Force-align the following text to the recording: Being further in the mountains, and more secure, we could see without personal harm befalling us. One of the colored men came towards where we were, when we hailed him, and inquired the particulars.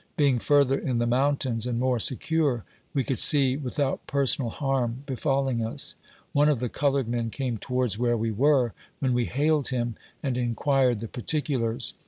Being 0.17 0.39
further 0.39 0.79
in 0.79 0.97
the 0.97 1.05
mountains, 1.05 1.67
and 1.67 1.79
more 1.79 1.99
secure, 1.99 2.63
we 2.91 3.03
could 3.03 3.19
see 3.19 3.55
without 3.55 4.07
personal 4.07 4.49
harm 4.49 5.03
befalling 5.05 5.63
us. 5.63 5.93
One 6.33 6.49
of 6.49 6.59
the 6.59 6.69
colored 6.69 7.07
men 7.07 7.29
came 7.29 7.59
towards 7.59 7.99
where 7.99 8.17
we 8.17 8.31
were, 8.31 8.73
when 8.97 9.13
we 9.13 9.25
hailed 9.25 9.67
him, 9.67 9.95
and 10.23 10.39
inquired 10.39 11.01
the 11.01 11.07
particulars. 11.07 11.93